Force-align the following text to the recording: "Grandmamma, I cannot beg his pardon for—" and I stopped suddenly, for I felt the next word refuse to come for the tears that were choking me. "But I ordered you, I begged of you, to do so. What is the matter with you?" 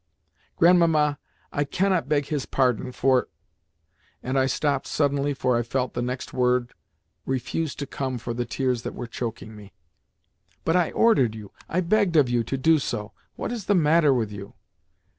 "Grandmamma, 0.55 1.19
I 1.51 1.63
cannot 1.63 2.09
beg 2.09 2.25
his 2.25 2.47
pardon 2.47 2.91
for—" 2.91 3.27
and 4.23 4.39
I 4.39 4.47
stopped 4.47 4.87
suddenly, 4.87 5.35
for 5.35 5.55
I 5.55 5.61
felt 5.61 5.93
the 5.93 6.01
next 6.01 6.33
word 6.33 6.73
refuse 7.27 7.75
to 7.75 7.85
come 7.85 8.17
for 8.17 8.33
the 8.33 8.43
tears 8.43 8.81
that 8.81 8.95
were 8.95 9.05
choking 9.05 9.55
me. 9.55 9.73
"But 10.65 10.75
I 10.75 10.89
ordered 10.89 11.35
you, 11.35 11.51
I 11.69 11.81
begged 11.81 12.15
of 12.15 12.29
you, 12.31 12.43
to 12.45 12.57
do 12.57 12.79
so. 12.79 13.11
What 13.35 13.51
is 13.51 13.65
the 13.65 13.75
matter 13.75 14.11
with 14.11 14.31
you?" 14.31 14.55